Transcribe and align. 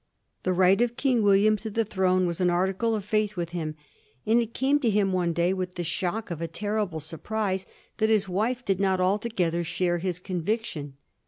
The 0.41 0.51
right 0.51 0.81
of 0.81 0.97
King 0.97 1.21
William 1.21 1.57
to 1.57 1.69
the 1.69 1.85
Throne 1.85 2.25
was 2.25 2.41
an 2.41 2.49
article 2.49 2.95
of 2.95 3.05
faith 3.05 3.35
with 3.35 3.51
him, 3.51 3.75
and 4.25 4.41
it 4.41 4.55
came 4.55 4.79
on 4.83 4.89
him 4.91 5.13
one 5.13 5.31
day 5.31 5.53
with 5.53 5.75
the 5.75 5.83
shock 5.83 6.31
of 6.31 6.41
a 6.41 6.47
terrible 6.47 6.99
surprise 6.99 7.67
that 7.99 8.09
his 8.09 8.27
wife 8.27 8.65
did 8.65 8.79
not 8.79 8.99
altogether 8.99 9.63
share 9.63 9.99
his 9.99 10.17
conviction. 10.17 10.97